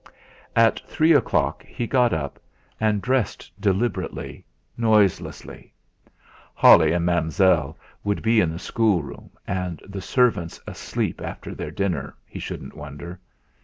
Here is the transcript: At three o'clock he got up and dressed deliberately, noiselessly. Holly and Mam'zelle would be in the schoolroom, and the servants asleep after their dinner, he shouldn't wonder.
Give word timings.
At 0.55 0.79
three 0.87 1.13
o'clock 1.13 1.63
he 1.63 1.85
got 1.85 2.11
up 2.11 2.39
and 2.79 3.03
dressed 3.03 3.51
deliberately, 3.59 4.43
noiselessly. 4.75 5.75
Holly 6.55 6.91
and 6.91 7.05
Mam'zelle 7.05 7.77
would 8.03 8.23
be 8.23 8.39
in 8.41 8.49
the 8.49 8.57
schoolroom, 8.57 9.29
and 9.45 9.79
the 9.87 10.01
servants 10.01 10.59
asleep 10.65 11.21
after 11.21 11.53
their 11.53 11.69
dinner, 11.69 12.15
he 12.25 12.39
shouldn't 12.39 12.75
wonder. 12.75 13.19